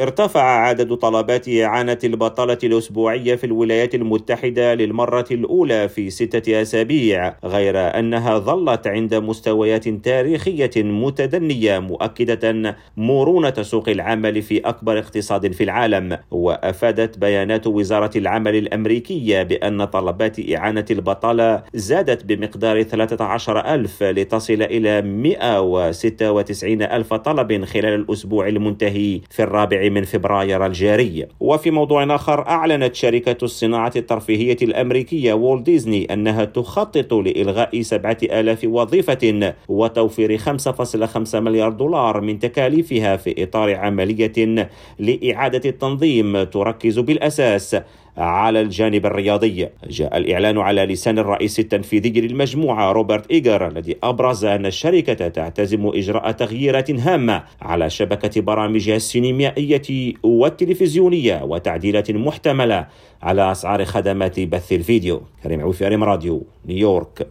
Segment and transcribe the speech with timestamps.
[0.00, 7.76] ارتفع عدد طلبات إعانة البطالة الأسبوعية في الولايات المتحدة للمرة الأولى في ستة أسابيع غير
[7.76, 16.18] أنها ظلت عند مستويات تاريخية متدنية مؤكدة مرونة سوق العمل في أكبر اقتصاد في العالم.
[16.30, 25.02] وأفادت بيانات وزارة العمل الأمريكية بأن طلبات إعانة البطالة زادت بمقدار 13 ألف لتصل إلى
[25.02, 29.20] 196 ألف طلب خلال الأسبوع المنتهي.
[29.30, 31.26] في الرابع من فبراير الجاري.
[31.40, 39.54] وفي موضوع آخر أعلنت شركة الصناعة الترفيهية الأمريكية وول ديزني أنها تخطط لإلغاء 7000 وظيفة
[39.68, 44.68] وتوفير 5.5 مليار دولار من تكاليفها في إطار عملية
[44.98, 47.76] لإعادة التنظيم تركز بالأساس.
[48.20, 49.68] على الجانب الرياضي.
[49.88, 56.30] جاء الإعلان على لسان الرئيس التنفيذي للمجموعة روبرت إيجر الذي أبرز أن الشركة تعتزم إجراء
[56.30, 62.86] تغييرات هامة على شبكة برامجها السينمائية والتلفزيونية وتعديلات محتملة
[63.22, 65.22] على أسعار خدمات بث الفيديو.
[65.42, 67.30] كريم عوفي راديو نيويورك.